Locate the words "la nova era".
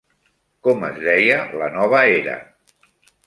1.63-2.39